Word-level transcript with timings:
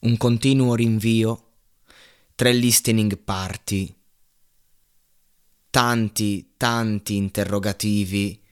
un 0.00 0.16
continuo 0.16 0.74
rinvio, 0.74 1.52
tre 2.34 2.52
listening 2.52 3.18
party, 3.18 3.94
tanti, 5.68 6.54
tanti 6.56 7.16
interrogativi, 7.16 8.42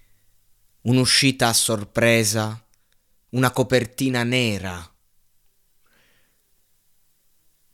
un'uscita 0.82 1.48
a 1.48 1.52
sorpresa, 1.54 2.66
una 3.30 3.50
copertina 3.50 4.24
nera, 4.24 4.94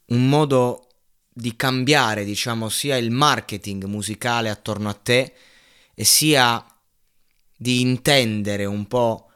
un 0.06 0.28
modo 0.28 0.88
di 1.32 1.56
cambiare, 1.56 2.24
diciamo, 2.24 2.68
sia 2.68 2.96
il 2.96 3.10
marketing 3.10 3.84
musicale 3.84 4.50
attorno 4.50 4.88
a 4.88 4.94
te 4.94 5.34
e 5.94 6.04
sia 6.04 6.64
di 7.56 7.80
intendere 7.80 8.66
un 8.66 8.86
po' 8.86 9.30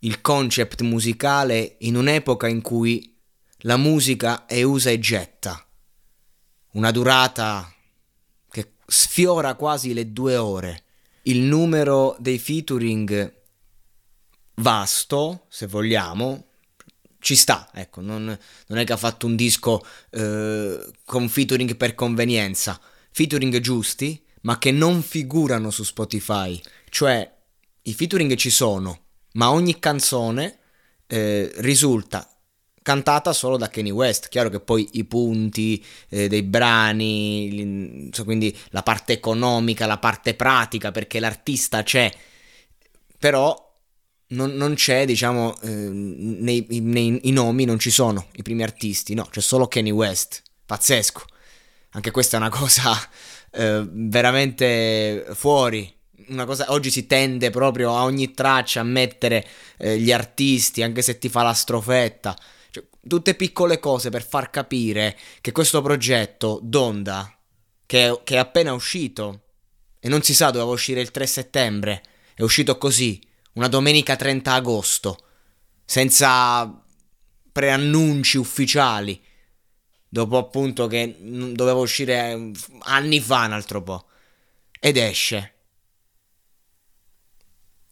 il 0.00 0.20
concept 0.20 0.82
musicale 0.82 1.76
in 1.80 1.96
un'epoca 1.96 2.48
in 2.48 2.60
cui 2.60 3.17
la 3.62 3.76
musica 3.76 4.46
è 4.46 4.62
usa 4.62 4.90
e 4.90 4.98
getta, 4.98 5.64
una 6.72 6.90
durata 6.90 7.72
che 8.50 8.72
sfiora 8.86 9.54
quasi 9.54 9.92
le 9.92 10.12
due 10.12 10.36
ore, 10.36 10.84
il 11.22 11.40
numero 11.40 12.16
dei 12.20 12.38
featuring 12.38 13.34
vasto, 14.56 15.46
se 15.48 15.66
vogliamo, 15.66 16.44
ci 17.18 17.34
sta, 17.34 17.68
ecco, 17.74 18.00
non, 18.00 18.38
non, 18.66 18.78
è 18.78 18.84
che 18.84 18.92
ha 18.92 18.96
fatto 18.96 19.26
un 19.26 19.34
disco 19.34 19.84
eh, 20.10 20.92
con 21.04 21.28
featuring 21.28 21.76
per 21.76 21.96
convenienza, 21.96 22.80
featuring 23.10 23.58
giusti, 23.58 24.24
ma 24.42 24.58
che 24.58 24.70
non 24.70 25.02
figurano 25.02 25.70
su 25.70 25.82
Spotify, 25.82 26.60
cioè 26.90 27.28
i 27.82 27.92
featuring 27.92 28.36
ci 28.36 28.50
sono, 28.50 29.06
ma 29.32 29.50
ogni 29.50 29.80
canzone 29.80 30.58
eh, 31.08 31.50
risulta 31.56 32.37
cantata 32.88 33.34
solo 33.34 33.58
da 33.58 33.68
Kanye 33.68 33.90
West. 33.90 34.28
Chiaro 34.30 34.48
che 34.48 34.60
poi 34.60 34.88
i 34.92 35.04
punti 35.04 35.84
eh, 36.08 36.26
dei 36.26 36.42
brani, 36.42 38.08
quindi 38.24 38.56
la 38.70 38.82
parte 38.82 39.12
economica, 39.12 39.84
la 39.84 39.98
parte 39.98 40.32
pratica, 40.32 40.90
perché 40.90 41.20
l'artista 41.20 41.82
c'è, 41.82 42.10
però 43.18 43.54
non, 44.28 44.52
non 44.52 44.72
c'è, 44.72 45.04
diciamo, 45.04 45.60
eh, 45.60 45.68
nei, 45.68 46.66
nei, 46.80 47.20
i 47.24 47.30
nomi 47.30 47.66
non 47.66 47.78
ci 47.78 47.90
sono 47.90 48.28
i 48.32 48.42
primi 48.42 48.62
artisti, 48.62 49.12
no, 49.12 49.24
c'è 49.30 49.42
solo 49.42 49.68
Kanye 49.68 49.90
West. 49.90 50.42
Pazzesco. 50.64 51.24
Anche 51.90 52.10
questa 52.10 52.38
è 52.38 52.40
una 52.40 52.48
cosa 52.48 52.92
eh, 53.50 53.86
veramente 53.86 55.26
fuori 55.32 55.94
cosa, 56.44 56.66
oggi 56.68 56.90
si 56.90 57.06
tende 57.06 57.50
proprio 57.50 57.94
a 57.94 58.04
ogni 58.04 58.32
traccia 58.32 58.80
a 58.80 58.84
mettere 58.84 59.46
eh, 59.78 59.98
gli 59.98 60.12
artisti, 60.12 60.82
anche 60.82 61.02
se 61.02 61.18
ti 61.18 61.28
fa 61.28 61.42
la 61.42 61.54
strofetta. 61.54 62.36
Tutte 63.08 63.34
piccole 63.34 63.80
cose 63.80 64.10
per 64.10 64.24
far 64.24 64.50
capire 64.50 65.16
che 65.40 65.50
questo 65.50 65.82
progetto 65.82 66.60
Donda, 66.62 67.36
che, 67.86 68.20
che 68.22 68.34
è 68.34 68.38
appena 68.38 68.72
uscito, 68.72 69.42
e 69.98 70.08
non 70.08 70.22
si 70.22 70.34
sa 70.34 70.50
doveva 70.50 70.70
uscire 70.70 71.00
il 71.00 71.10
3 71.10 71.26
settembre, 71.26 72.02
è 72.34 72.42
uscito 72.42 72.78
così, 72.78 73.20
una 73.54 73.68
domenica 73.68 74.14
30 74.14 74.52
agosto, 74.52 75.18
senza 75.84 76.84
preannunci 77.50 78.36
ufficiali, 78.36 79.20
dopo 80.08 80.36
appunto 80.36 80.86
che 80.86 81.16
doveva 81.18 81.78
uscire 81.78 82.32
eh, 82.32 82.52
anni 82.80 83.20
fa 83.20 83.46
un 83.46 83.52
altro 83.52 83.82
po'. 83.82 84.06
Ed 84.78 84.96
esce 84.96 85.54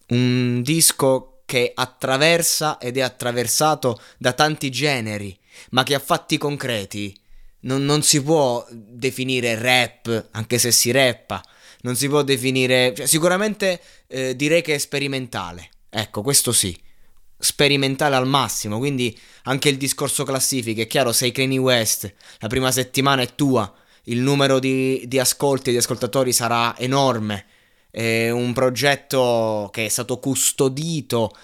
un 0.09 0.63
disco 0.63 1.36
che 1.47 1.73
attraversa 1.75 2.77
ed 2.79 2.99
è 2.99 3.01
attraversato 3.01 3.99
da 4.19 4.33
tanti 4.33 4.69
generi, 4.69 5.35
ma 5.71 5.85
che 5.85 5.95
ha 5.95 6.01
fatti 6.01 6.37
concreti. 6.37 7.19
Non, 7.61 7.85
non 7.85 8.03
si 8.03 8.23
può 8.23 8.67
definire 8.71 9.55
rap, 9.59 10.29
anche 10.33 10.59
se 10.59 10.71
si 10.71 10.91
rappa, 10.91 11.43
non 11.83 11.97
si 11.97 12.09
può 12.09 12.23
definire... 12.23 12.93
Cioè, 12.95 13.07
sicuramente 13.07 13.81
eh, 14.09 14.37
direi 14.37 14.61
che 14.61 14.75
è 14.75 14.79
sperimentale, 14.79 15.71
ecco, 15.89 16.23
questo 16.23 16.53
sì, 16.53 16.79
sperimentale 17.39 18.17
al 18.17 18.27
massimo, 18.27 18.79
quindi 18.79 19.19
anche 19.45 19.69
il 19.69 19.77
discorso 19.77 20.25
classifiche, 20.25 20.83
è 20.83 20.87
chiaro, 20.87 21.13
sei 21.13 21.33
Kanye 21.33 21.59
West, 21.59 22.13
la 22.39 22.49
prima 22.49 22.71
settimana 22.71 23.23
è 23.23 23.35
tua, 23.35 23.73
il 24.05 24.21
numero 24.21 24.59
di, 24.59 25.05
di 25.07 25.19
ascolti 25.19 25.71
e 25.71 25.73
di 25.73 25.79
ascoltatori 25.79 26.33
sarà 26.33 26.77
enorme, 26.79 27.47
è 27.97 28.29
un 28.29 28.53
progetto 28.53 29.71
che 29.73 29.87
è 29.87 29.89
stato 29.89 30.19
custodito 30.19 31.35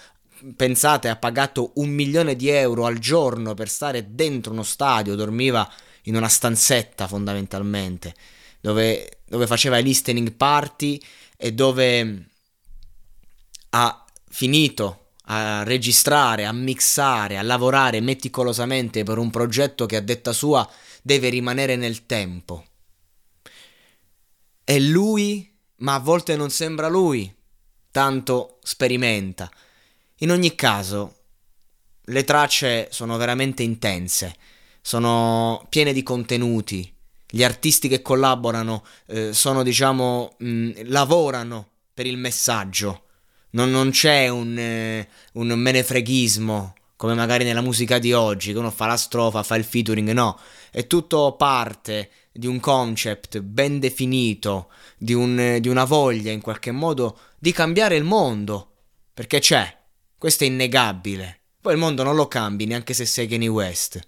pensate, 0.54 1.08
ha 1.08 1.16
pagato 1.16 1.72
un 1.76 1.88
milione 1.88 2.36
di 2.36 2.48
euro 2.50 2.84
al 2.84 2.98
giorno 2.98 3.54
per 3.54 3.70
stare 3.70 4.14
dentro 4.14 4.52
uno 4.52 4.62
stadio, 4.62 5.14
dormiva 5.14 5.66
in 6.02 6.14
una 6.14 6.28
stanzetta 6.28 7.06
fondamentalmente, 7.06 8.14
dove, 8.60 9.20
dove 9.24 9.46
faceva 9.46 9.78
i 9.78 9.82
listening 9.82 10.32
party 10.32 11.00
e 11.38 11.54
dove 11.54 12.26
ha 13.70 14.04
finito 14.28 15.12
a 15.26 15.62
registrare, 15.62 16.44
a 16.44 16.52
mixare, 16.52 17.38
a 17.38 17.42
lavorare 17.42 18.00
meticolosamente 18.00 19.04
per 19.04 19.16
un 19.16 19.30
progetto 19.30 19.86
che 19.86 19.96
a 19.96 20.02
detta 20.02 20.34
sua 20.34 20.68
deve 21.00 21.30
rimanere 21.30 21.76
nel 21.76 22.04
tempo. 22.04 22.66
E 24.64 24.80
lui 24.80 25.51
ma 25.82 25.94
a 25.94 25.98
volte 26.00 26.36
non 26.36 26.50
sembra 26.50 26.88
lui, 26.88 27.32
tanto 27.90 28.58
sperimenta. 28.62 29.50
In 30.18 30.30
ogni 30.30 30.54
caso, 30.54 31.16
le 32.04 32.24
tracce 32.24 32.88
sono 32.90 33.16
veramente 33.16 33.62
intense, 33.62 34.34
sono 34.80 35.66
piene 35.68 35.92
di 35.92 36.02
contenuti, 36.02 36.90
gli 37.28 37.42
artisti 37.42 37.88
che 37.88 38.02
collaborano 38.02 38.84
eh, 39.06 39.32
sono, 39.32 39.62
diciamo, 39.62 40.34
mh, 40.38 40.48
mm, 40.48 40.70
lavorano 40.84 41.68
per 41.94 42.06
il 42.06 42.16
messaggio, 42.16 43.06
non, 43.50 43.70
non 43.70 43.90
c'è 43.90 44.28
un, 44.28 44.56
eh, 44.58 45.08
un 45.34 45.48
menefreghismo 45.48 46.74
come 46.96 47.14
magari 47.14 47.42
nella 47.42 47.62
musica 47.62 47.98
di 47.98 48.12
oggi, 48.12 48.52
che 48.52 48.58
uno 48.58 48.70
fa 48.70 48.86
la 48.86 48.96
strofa, 48.96 49.42
fa 49.42 49.56
il 49.56 49.64
featuring, 49.64 50.12
no, 50.12 50.38
è 50.70 50.86
tutto 50.86 51.34
parte 51.36 52.08
di 52.32 52.46
un 52.46 52.60
concept 52.60 53.40
ben 53.40 53.78
definito, 53.78 54.70
di, 54.96 55.12
un, 55.12 55.58
di 55.60 55.68
una 55.68 55.84
voglia 55.84 56.32
in 56.32 56.40
qualche 56.40 56.70
modo 56.70 57.18
di 57.38 57.52
cambiare 57.52 57.96
il 57.96 58.04
mondo, 58.04 58.70
perché 59.12 59.38
c'è, 59.38 59.78
questo 60.16 60.44
è 60.44 60.46
innegabile. 60.46 61.40
Poi 61.60 61.74
il 61.74 61.78
mondo 61.78 62.02
non 62.02 62.16
lo 62.16 62.26
cambi 62.26 62.64
neanche 62.66 62.94
se 62.94 63.04
sei 63.04 63.28
Kanye 63.28 63.48
West. 63.48 64.00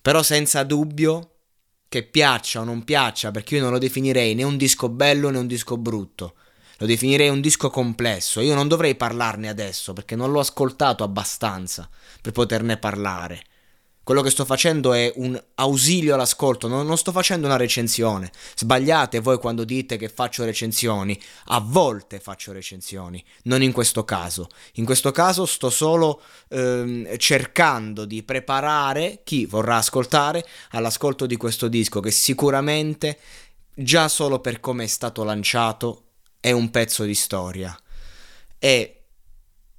Però 0.00 0.22
senza 0.22 0.64
dubbio 0.64 1.30
che 1.88 2.02
piaccia 2.02 2.60
o 2.60 2.64
non 2.64 2.82
piaccia, 2.82 3.30
perché 3.30 3.56
io 3.56 3.62
non 3.62 3.70
lo 3.70 3.78
definirei 3.78 4.34
né 4.34 4.42
un 4.42 4.56
disco 4.56 4.88
bello 4.88 5.30
né 5.30 5.38
un 5.38 5.46
disco 5.46 5.76
brutto. 5.76 6.34
Lo 6.78 6.86
definirei 6.86 7.28
un 7.28 7.40
disco 7.40 7.70
complesso. 7.70 8.40
Io 8.40 8.54
non 8.54 8.66
dovrei 8.66 8.96
parlarne 8.96 9.48
adesso 9.48 9.92
perché 9.92 10.16
non 10.16 10.32
l'ho 10.32 10.40
ascoltato 10.40 11.04
abbastanza 11.04 11.88
per 12.20 12.32
poterne 12.32 12.78
parlare. 12.78 13.44
Quello 14.04 14.20
che 14.20 14.28
sto 14.28 14.44
facendo 14.44 14.92
è 14.92 15.10
un 15.16 15.42
ausilio 15.54 16.12
all'ascolto, 16.12 16.68
non, 16.68 16.86
non, 16.86 16.98
sto 16.98 17.10
facendo 17.10 17.46
una 17.46 17.56
recensione. 17.56 18.30
Sbagliate 18.54 19.20
voi 19.20 19.38
quando 19.38 19.64
dite 19.64 19.96
che 19.96 20.10
faccio 20.10 20.44
recensioni. 20.44 21.18
A 21.46 21.60
volte 21.60 22.20
faccio 22.20 22.52
recensioni, 22.52 23.24
non 23.44 23.62
in 23.62 23.72
questo 23.72 24.04
caso. 24.04 24.48
In 24.74 24.84
questo 24.84 25.10
caso 25.10 25.46
sto 25.46 25.70
solo 25.70 26.20
ehm, 26.50 27.16
cercando 27.16 28.04
di 28.04 28.22
preparare 28.22 29.22
chi 29.24 29.46
vorrà 29.46 29.78
ascoltare 29.78 30.46
all'ascolto 30.72 31.24
di 31.24 31.38
questo 31.38 31.68
disco 31.68 32.00
che 32.00 32.10
sicuramente 32.10 33.18
già 33.74 34.08
solo 34.08 34.38
per 34.38 34.60
come 34.60 34.84
è 34.84 34.86
stato 34.86 35.24
lanciato 35.24 36.02
è 36.40 36.50
un 36.50 36.70
pezzo 36.70 37.04
di 37.04 37.14
storia. 37.14 37.74
E 38.58 39.03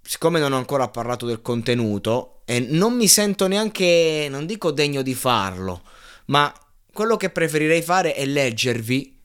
siccome 0.06 0.40
non 0.40 0.54
ho 0.54 0.58
ancora 0.58 0.88
parlato 0.88 1.26
del 1.26 1.42
contenuto 1.42 2.42
e 2.46 2.60
non 2.60 2.96
mi 2.96 3.08
sento 3.08 3.48
neanche, 3.48 4.28
non 4.30 4.46
dico 4.46 4.72
degno 4.72 5.02
di 5.02 5.16
farlo, 5.16 5.82
ma 6.26 6.54
quello 6.94 7.18
che 7.18 7.32
preferirei 7.32 7.82
fare 7.82 8.14
è 8.14 8.26
leggervi 8.26 9.20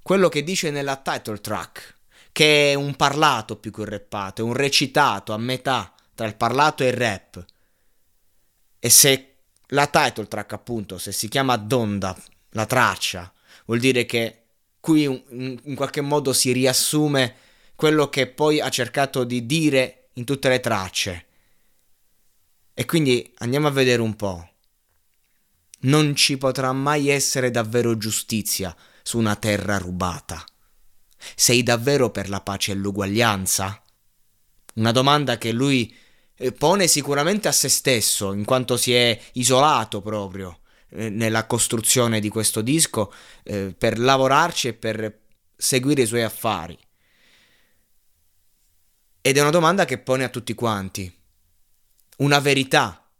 quello 0.00 0.28
che 0.28 0.42
dice 0.42 0.70
nella 0.70 0.96
title 0.96 1.40
track, 1.40 1.96
che 2.32 2.72
è 2.72 2.74
un 2.74 2.94
parlato 2.94 3.56
più 3.56 3.70
che 3.70 3.80
un 3.80 3.86
rappato, 3.86 4.40
è 4.40 4.44
un 4.44 4.54
recitato 4.54 5.34
a 5.34 5.36
metà 5.36 5.92
tra 6.14 6.26
il 6.26 6.36
parlato 6.36 6.82
e 6.82 6.86
il 6.86 6.94
rap. 6.94 7.44
E 8.78 8.88
se 8.88 9.34
la 9.66 9.86
title 9.86 10.26
track, 10.26 10.52
appunto, 10.54 10.96
se 10.96 11.12
si 11.12 11.28
chiama 11.28 11.56
Donda, 11.56 12.16
la 12.52 12.64
traccia, 12.64 13.30
vuol 13.66 13.80
dire 13.80 14.06
che 14.06 14.44
qui 14.80 15.02
in 15.02 15.74
qualche 15.74 16.00
modo 16.00 16.32
si 16.32 16.52
riassume 16.52 17.34
quello 17.78 18.08
che 18.08 18.26
poi 18.26 18.60
ha 18.60 18.70
cercato 18.70 19.22
di 19.22 19.46
dire 19.46 20.08
in 20.14 20.24
tutte 20.24 20.48
le 20.48 20.58
tracce. 20.58 21.26
E 22.74 22.84
quindi 22.86 23.32
andiamo 23.36 23.68
a 23.68 23.70
vedere 23.70 24.02
un 24.02 24.16
po'. 24.16 24.48
Non 25.82 26.16
ci 26.16 26.38
potrà 26.38 26.72
mai 26.72 27.08
essere 27.08 27.52
davvero 27.52 27.96
giustizia 27.96 28.74
su 29.00 29.16
una 29.16 29.36
terra 29.36 29.78
rubata. 29.78 30.44
Sei 31.36 31.62
davvero 31.62 32.10
per 32.10 32.28
la 32.28 32.40
pace 32.40 32.72
e 32.72 32.74
l'uguaglianza? 32.74 33.80
Una 34.74 34.90
domanda 34.90 35.38
che 35.38 35.52
lui 35.52 35.96
eh, 36.34 36.50
pone 36.50 36.88
sicuramente 36.88 37.46
a 37.46 37.52
se 37.52 37.68
stesso, 37.68 38.32
in 38.32 38.44
quanto 38.44 38.76
si 38.76 38.92
è 38.92 39.16
isolato 39.34 40.00
proprio 40.00 40.62
eh, 40.88 41.10
nella 41.10 41.46
costruzione 41.46 42.18
di 42.18 42.28
questo 42.28 42.60
disco 42.60 43.12
eh, 43.44 43.72
per 43.78 44.00
lavorarci 44.00 44.66
e 44.66 44.74
per 44.74 45.20
seguire 45.56 46.02
i 46.02 46.06
suoi 46.06 46.24
affari. 46.24 46.76
Ed 49.28 49.36
è 49.36 49.42
una 49.42 49.50
domanda 49.50 49.84
che 49.84 49.98
pone 49.98 50.24
a 50.24 50.30
tutti 50.30 50.54
quanti. 50.54 51.14
Una 52.16 52.38
verità. 52.38 53.12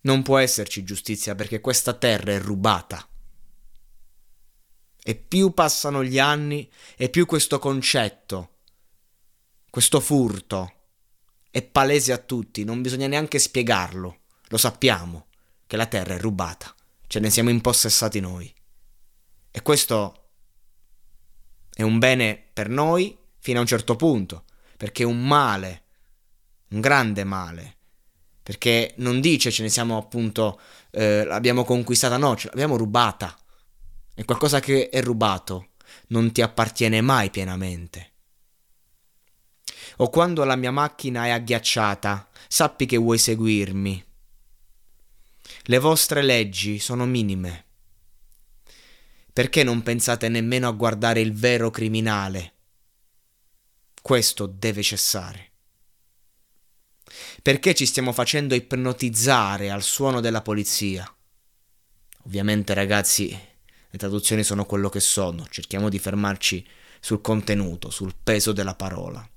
Non 0.00 0.24
può 0.24 0.38
esserci 0.38 0.82
giustizia 0.82 1.36
perché 1.36 1.60
questa 1.60 1.92
terra 1.92 2.32
è 2.32 2.40
rubata. 2.40 3.08
E 5.04 5.14
più 5.14 5.54
passano 5.54 6.02
gli 6.02 6.18
anni 6.18 6.68
e 6.96 7.10
più 7.10 7.26
questo 7.26 7.60
concetto, 7.60 8.56
questo 9.70 10.00
furto, 10.00 10.72
è 11.48 11.62
palese 11.62 12.10
a 12.10 12.18
tutti, 12.18 12.64
non 12.64 12.82
bisogna 12.82 13.06
neanche 13.06 13.38
spiegarlo, 13.38 14.22
lo 14.48 14.56
sappiamo 14.56 15.28
che 15.68 15.76
la 15.76 15.86
terra 15.86 16.14
è 16.14 16.18
rubata, 16.18 16.74
ce 17.06 17.20
ne 17.20 17.30
siamo 17.30 17.50
impossessati 17.50 18.18
noi. 18.18 18.52
E 19.48 19.62
questo 19.62 20.30
è 21.72 21.82
un 21.82 22.00
bene 22.00 22.48
per 22.52 22.68
noi 22.68 23.16
fino 23.38 23.58
a 23.58 23.60
un 23.60 23.68
certo 23.68 23.94
punto, 23.94 24.42
perché 24.76 25.02
è 25.02 25.06
un 25.06 25.26
male, 25.26 25.82
un 26.68 26.80
grande 26.80 27.24
male, 27.24 27.76
perché 28.42 28.94
non 28.98 29.20
dice 29.20 29.50
ce 29.50 29.62
ne 29.62 29.68
siamo 29.68 29.96
appunto, 29.96 30.60
eh, 30.90 31.24
l'abbiamo 31.24 31.64
conquistata, 31.64 32.16
no, 32.16 32.36
ce 32.36 32.48
l'abbiamo 32.48 32.76
rubata. 32.76 33.36
E 34.14 34.24
qualcosa 34.24 34.60
che 34.60 34.88
è 34.88 35.02
rubato 35.02 35.70
non 36.08 36.32
ti 36.32 36.42
appartiene 36.42 37.00
mai 37.00 37.30
pienamente 37.30 38.12
o 39.96 40.10
quando 40.10 40.44
la 40.44 40.56
mia 40.56 40.70
macchina 40.70 41.26
è 41.26 41.30
agghiacciata, 41.30 42.28
sappi 42.48 42.86
che 42.86 42.96
vuoi 42.96 43.18
seguirmi. 43.18 44.04
Le 45.62 45.78
vostre 45.78 46.22
leggi 46.22 46.78
sono 46.78 47.06
minime. 47.06 47.64
Perché 49.32 49.62
non 49.62 49.82
pensate 49.82 50.28
nemmeno 50.28 50.68
a 50.68 50.72
guardare 50.72 51.20
il 51.20 51.32
vero 51.32 51.70
criminale? 51.70 52.54
Questo 54.06 54.46
deve 54.46 54.84
cessare. 54.84 55.50
Perché 57.42 57.74
ci 57.74 57.84
stiamo 57.84 58.12
facendo 58.12 58.54
ipnotizzare 58.54 59.68
al 59.68 59.82
suono 59.82 60.20
della 60.20 60.42
polizia? 60.42 61.12
Ovviamente 62.22 62.72
ragazzi, 62.72 63.30
le 63.30 63.98
traduzioni 63.98 64.44
sono 64.44 64.64
quello 64.64 64.90
che 64.90 65.00
sono, 65.00 65.44
cerchiamo 65.50 65.88
di 65.88 65.98
fermarci 65.98 66.64
sul 67.00 67.20
contenuto, 67.20 67.90
sul 67.90 68.14
peso 68.22 68.52
della 68.52 68.76
parola. 68.76 69.28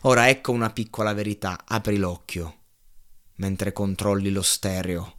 Ora 0.00 0.28
ecco 0.28 0.50
una 0.50 0.70
piccola 0.70 1.12
verità, 1.12 1.62
apri 1.64 1.98
l'occhio 1.98 2.62
mentre 3.36 3.72
controlli 3.72 4.32
lo 4.32 4.42
stereo. 4.42 5.18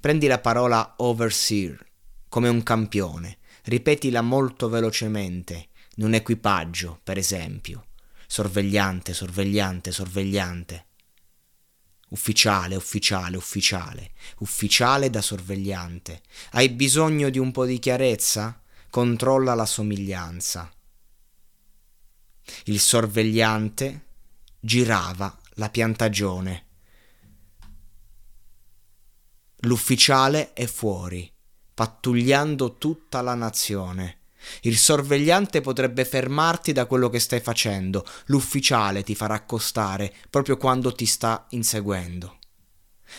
Prendi 0.00 0.26
la 0.26 0.40
parola 0.40 0.94
overseer 0.96 1.86
come 2.28 2.48
un 2.48 2.60
campione, 2.64 3.38
ripetila 3.64 4.22
molto 4.22 4.68
velocemente, 4.68 5.68
in 5.96 6.04
un 6.04 6.14
equipaggio, 6.14 7.00
per 7.02 7.18
esempio. 7.18 7.86
Sorvegliante, 8.26 9.12
sorvegliante, 9.12 9.92
sorvegliante. 9.92 10.86
Ufficiale, 12.10 12.74
ufficiale, 12.76 13.36
ufficiale, 13.36 14.12
ufficiale 14.38 15.10
da 15.10 15.20
sorvegliante. 15.20 16.22
Hai 16.52 16.68
bisogno 16.70 17.30
di 17.30 17.38
un 17.38 17.52
po' 17.52 17.66
di 17.66 17.78
chiarezza? 17.78 18.60
Controlla 18.88 19.54
la 19.54 19.66
somiglianza. 19.66 20.72
Il 22.64 22.80
sorvegliante 22.80 24.06
girava 24.58 25.38
la 25.54 25.70
piantagione. 25.70 26.66
L'ufficiale 29.64 30.52
è 30.52 30.66
fuori, 30.66 31.30
pattugliando 31.80 32.76
tutta 32.76 33.22
la 33.22 33.34
nazione. 33.34 34.18
Il 34.64 34.76
sorvegliante 34.76 35.62
potrebbe 35.62 36.04
fermarti 36.04 36.72
da 36.72 36.84
quello 36.84 37.08
che 37.08 37.18
stai 37.18 37.40
facendo, 37.40 38.04
l'ufficiale 38.26 39.02
ti 39.02 39.14
farà 39.14 39.32
accostare 39.32 40.12
proprio 40.28 40.58
quando 40.58 40.92
ti 40.92 41.06
sta 41.06 41.46
inseguendo. 41.52 42.36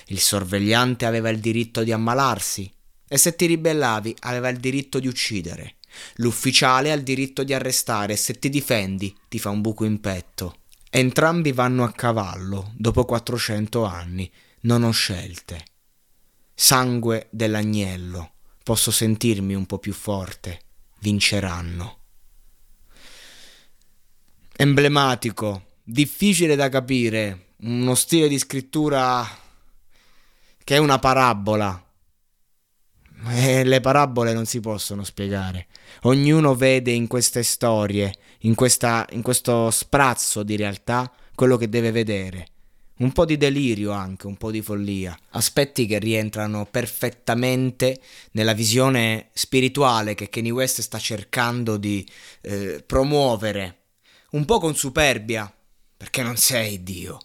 Il 0.09 0.19
sorvegliante 0.19 1.07
aveva 1.07 1.29
il 1.29 1.39
diritto 1.39 1.81
di 1.81 1.91
ammalarsi 1.91 2.71
e 3.07 3.17
se 3.17 3.35
ti 3.35 3.47
ribellavi 3.47 4.17
aveva 4.19 4.49
il 4.49 4.59
diritto 4.59 4.99
di 4.99 5.07
uccidere. 5.07 5.77
L'ufficiale 6.17 6.91
ha 6.91 6.95
il 6.95 7.01
diritto 7.01 7.43
di 7.43 7.55
arrestare 7.55 8.13
e 8.13 8.17
se 8.17 8.37
ti 8.37 8.49
difendi 8.49 9.17
ti 9.27 9.39
fa 9.39 9.49
un 9.49 9.61
buco 9.61 9.85
in 9.85 9.99
petto. 9.99 10.57
Entrambi 10.91 11.51
vanno 11.51 11.83
a 11.83 11.91
cavallo, 11.91 12.73
dopo 12.77 13.05
400 13.05 13.83
anni. 13.85 14.31
Non 14.61 14.83
ho 14.83 14.91
scelte. 14.91 15.65
Sangue 16.53 17.27
dell'agnello. 17.31 18.33
Posso 18.63 18.91
sentirmi 18.91 19.53
un 19.53 19.65
po' 19.65 19.79
più 19.79 19.93
forte. 19.93 20.61
Vinceranno. 20.99 21.97
Emblematico, 24.55 25.77
difficile 25.83 26.55
da 26.55 26.69
capire, 26.69 27.53
uno 27.61 27.95
stile 27.95 28.27
di 28.27 28.37
scrittura 28.37 29.27
che 30.63 30.75
è 30.75 30.77
una 30.77 30.99
parabola, 30.99 31.83
eh, 33.29 33.63
le 33.63 33.81
parabole 33.81 34.33
non 34.33 34.45
si 34.45 34.59
possono 34.59 35.03
spiegare. 35.03 35.67
Ognuno 36.03 36.55
vede 36.55 36.91
in 36.91 37.07
queste 37.07 37.43
storie, 37.43 38.13
in, 38.39 38.55
questa, 38.55 39.05
in 39.11 39.21
questo 39.21 39.69
sprazzo 39.69 40.43
di 40.43 40.55
realtà, 40.55 41.11
quello 41.35 41.57
che 41.57 41.69
deve 41.69 41.91
vedere. 41.91 42.47
Un 43.01 43.13
po' 43.13 43.25
di 43.25 43.35
delirio 43.35 43.91
anche, 43.93 44.27
un 44.27 44.37
po' 44.37 44.51
di 44.51 44.61
follia. 44.61 45.17
Aspetti 45.31 45.87
che 45.87 45.97
rientrano 45.97 46.67
perfettamente 46.69 47.99
nella 48.33 48.53
visione 48.53 49.29
spirituale 49.33 50.13
che 50.13 50.29
Kanye 50.29 50.51
West 50.51 50.81
sta 50.81 50.99
cercando 50.99 51.77
di 51.77 52.07
eh, 52.41 52.83
promuovere. 52.85 53.77
Un 54.31 54.45
po' 54.45 54.59
con 54.59 54.75
superbia, 54.75 55.51
perché 55.97 56.21
non 56.21 56.37
sei 56.37 56.83
Dio. 56.83 57.17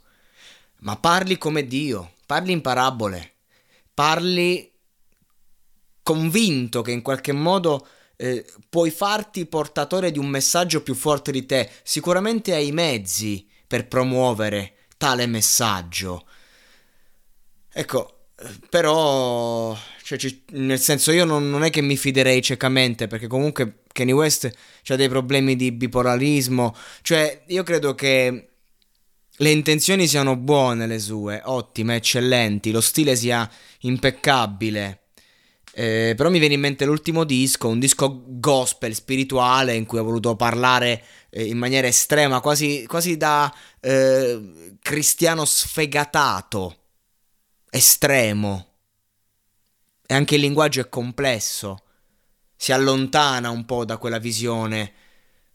Ma 0.79 0.97
parli 0.97 1.37
come 1.37 1.67
Dio, 1.67 2.13
parli 2.25 2.53
in 2.53 2.63
parabole, 2.63 3.33
parli 3.93 4.73
convinto 6.03 6.81
che 6.81 6.93
in 6.93 7.03
qualche 7.03 7.33
modo 7.33 7.87
eh, 8.17 8.47
puoi 8.71 8.91
farti 8.91 9.45
portatore 9.45 10.11
di 10.11 10.19
un 10.19 10.29
messaggio 10.29 10.83
più 10.83 10.95
forte 10.95 11.33
di 11.33 11.45
te, 11.45 11.71
sicuramente 11.83 12.55
hai 12.55 12.69
i 12.69 12.73
mezzi 12.73 13.47
per 13.67 13.89
promuovere 13.89 14.76
tale 14.97 15.27
messaggio. 15.27 16.27
Ecco, 17.73 18.29
però, 18.69 19.77
cioè, 20.03 20.19
nel 20.53 20.79
senso, 20.79 21.13
io 21.13 21.25
non, 21.25 21.49
non, 21.49 21.63
è 21.63 21.71
che 21.71 21.81
mi 21.81 21.97
fiderei 21.97 22.43
ciecamente, 22.43 23.07
perché 23.07 23.27
comunque 23.27 23.83
Kanye 23.93 24.13
West 24.13 24.51
ha 24.89 24.97
dei 24.97 25.09
problemi 25.09 25.57
di 25.57 25.73
bipolarismo, 25.73 26.75
cioè, 27.03 27.43
io 27.49 27.63
credo 27.63 27.95
che 27.95 28.49
le 29.39 29.51
intenzioni 29.51 30.07
siano 30.07 30.37
buone 30.37 30.87
le 30.87 30.99
sue, 30.99 31.41
ottime, 31.45 31.97
eccellenti, 31.97 32.71
lo 32.71 32.81
stile 32.81 33.17
sia 33.17 33.49
impeccabile. 33.81 35.01
Eh, 35.79 36.15
però 36.17 36.31
mi 36.31 36.39
viene 36.39 36.55
in 36.55 36.61
mente 36.61 36.87
l'ultimo 36.87 37.25
disco, 37.25 37.69
un 37.69 37.79
disco 37.79 38.23
gospel 38.27 38.95
spirituale 38.95 39.75
in 39.75 39.85
cui 39.85 39.99
ho 39.99 40.05
voluto 40.05 40.35
parlare 40.35 41.05
eh, 41.29 41.45
in 41.45 41.59
maniera 41.59 41.87
estrema, 41.87 42.41
quasi, 42.41 42.87
quasi 42.87 43.19
da 43.19 43.55
eh, 43.81 44.79
cristiano 44.81 45.45
sfegatato, 45.45 46.79
estremo. 47.69 48.69
E 50.07 50.15
anche 50.15 50.37
il 50.37 50.41
linguaggio 50.41 50.81
è 50.81 50.89
complesso, 50.89 51.83
si 52.57 52.73
allontana 52.73 53.51
un 53.51 53.67
po' 53.67 53.85
da 53.85 53.99
quella 53.99 54.19
visione 54.19 54.95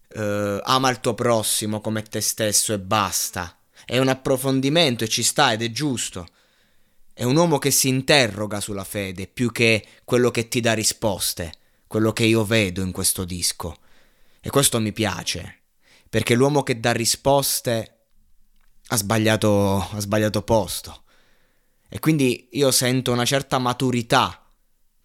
eh, 0.08 0.60
ama 0.62 0.90
il 0.92 1.00
tuo 1.00 1.16
prossimo 1.16 1.82
come 1.82 2.04
te 2.04 2.22
stesso 2.22 2.74
e 2.74 2.80
basta. 2.80 3.58
È 3.86 3.98
un 3.98 4.08
approfondimento 4.08 5.04
e 5.04 5.08
ci 5.08 5.24
sta 5.24 5.51
ed 5.51 5.63
è 5.63 5.72
giusto. 5.72 6.28
È 7.22 7.24
un 7.24 7.36
uomo 7.36 7.60
che 7.60 7.70
si 7.70 7.88
interroga 7.88 8.60
sulla 8.60 8.84
fede 8.84 9.28
più 9.28 9.51
che 9.51 9.86
quello 10.04 10.32
che 10.32 10.48
ti 10.48 10.60
dà 10.60 10.74
risposte, 10.74 11.54
quello 11.86 12.13
che 12.13 12.24
io 12.24 12.44
vedo 12.44 12.82
in 12.82 12.92
questo 12.92 13.25
disco. 13.25 13.78
E 14.40 14.50
questo 14.50 14.80
mi 14.80 14.92
piace, 14.92 15.60
perché 16.10 16.34
l'uomo 16.34 16.63
che 16.63 16.80
dà 16.80 16.92
risposte 16.94 18.06
ha 18.88 18.96
sbagliato, 18.96 19.88
ha 19.92 20.00
sbagliato 20.00 20.42
posto. 20.42 21.04
E 21.90 22.00
quindi 22.00 22.48
io 22.54 22.72
sento 22.72 23.12
una 23.12 23.25
certa 23.25 23.60
maturità 23.60 24.44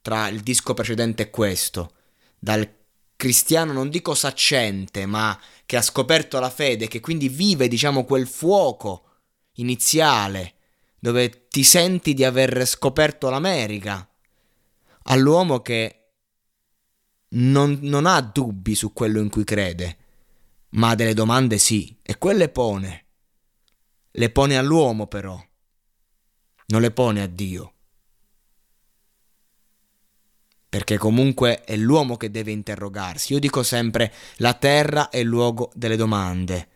tra 0.00 0.28
il 0.28 0.40
disco 0.40 0.72
precedente 0.72 1.24
e 1.24 1.30
questo, 1.30 1.92
dal 2.38 2.66
cristiano 3.14 3.74
non 3.74 3.90
dico 3.90 4.14
saccente, 4.14 5.04
ma 5.04 5.38
che 5.66 5.76
ha 5.76 5.82
scoperto 5.82 6.40
la 6.40 6.48
fede, 6.48 6.88
che 6.88 7.00
quindi 7.00 7.28
vive, 7.28 7.68
diciamo, 7.68 8.06
quel 8.06 8.26
fuoco 8.26 9.04
iniziale 9.56 10.54
dove 10.98 11.48
ti 11.48 11.62
senti 11.62 12.14
di 12.14 12.24
aver 12.24 12.66
scoperto 12.66 13.28
l'America, 13.28 14.08
all'uomo 15.04 15.60
che 15.60 16.06
non, 17.28 17.78
non 17.82 18.06
ha 18.06 18.20
dubbi 18.20 18.74
su 18.74 18.92
quello 18.92 19.20
in 19.20 19.28
cui 19.28 19.44
crede, 19.44 19.96
ma 20.70 20.94
delle 20.94 21.14
domande 21.14 21.58
sì, 21.58 21.98
e 22.02 22.18
quelle 22.18 22.48
pone. 22.48 23.04
Le 24.10 24.30
pone 24.30 24.56
all'uomo 24.56 25.06
però, 25.06 25.42
non 26.66 26.80
le 26.80 26.90
pone 26.90 27.22
a 27.22 27.26
Dio. 27.26 27.72
Perché 30.68 30.98
comunque 30.98 31.64
è 31.64 31.76
l'uomo 31.76 32.16
che 32.16 32.30
deve 32.30 32.50
interrogarsi. 32.50 33.32
Io 33.32 33.38
dico 33.38 33.62
sempre, 33.62 34.12
la 34.36 34.54
terra 34.54 35.08
è 35.08 35.18
il 35.18 35.26
luogo 35.26 35.70
delle 35.74 35.96
domande, 35.96 36.68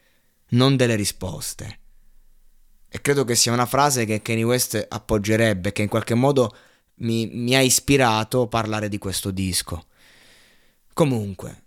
non 0.50 0.76
delle 0.76 0.94
risposte. 0.94 1.79
E 2.92 3.00
credo 3.00 3.24
che 3.24 3.36
sia 3.36 3.52
una 3.52 3.66
frase 3.66 4.04
che 4.04 4.20
Kanye 4.20 4.42
West 4.42 4.86
appoggerebbe, 4.88 5.70
che 5.70 5.82
in 5.82 5.88
qualche 5.88 6.14
modo 6.14 6.56
mi, 6.96 7.28
mi 7.28 7.54
ha 7.54 7.60
ispirato 7.60 8.42
a 8.42 8.48
parlare 8.48 8.88
di 8.88 8.98
questo 8.98 9.30
disco. 9.30 9.86
Comunque, 10.92 11.62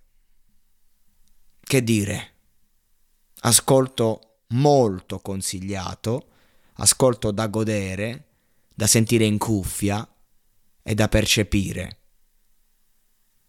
che 1.61 1.81
dire? 1.81 2.31
Ascolto 3.39 4.39
molto 4.49 5.19
consigliato, 5.19 6.27
ascolto 6.73 7.31
da 7.31 7.47
godere, 7.47 8.25
da 8.75 8.85
sentire 8.85 9.23
in 9.23 9.37
cuffia 9.37 10.05
e 10.83 10.93
da 10.93 11.07
percepire, 11.07 11.99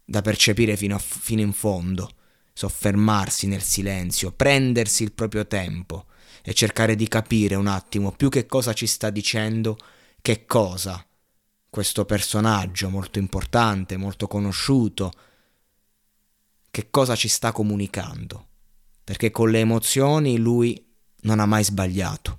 da 0.05 0.21
percepire 0.21 0.77
fino, 0.77 0.95
a, 0.95 0.99
fino 0.99 1.41
in 1.41 1.51
fondo, 1.51 2.09
soffermarsi 2.53 3.47
nel 3.47 3.61
silenzio, 3.61 4.31
prendersi 4.31 5.03
il 5.03 5.11
proprio 5.11 5.45
tempo 5.45 6.05
e 6.43 6.53
cercare 6.53 6.95
di 6.95 7.07
capire 7.07 7.55
un 7.55 7.67
attimo 7.67 8.11
più 8.11 8.29
che 8.29 8.45
cosa 8.45 8.73
ci 8.73 8.87
sta 8.87 9.09
dicendo, 9.09 9.77
che 10.21 10.45
cosa 10.45 11.05
questo 11.69 12.05
personaggio 12.05 12.89
molto 12.89 13.19
importante, 13.19 13.97
molto 13.97 14.27
conosciuto, 14.27 15.11
che 16.71 16.89
cosa 16.89 17.15
ci 17.15 17.27
sta 17.27 17.51
comunicando, 17.51 18.47
perché 19.03 19.29
con 19.29 19.49
le 19.49 19.59
emozioni 19.59 20.37
lui 20.37 20.81
non 21.23 21.41
ha 21.41 21.45
mai 21.45 21.63
sbagliato. 21.63 22.35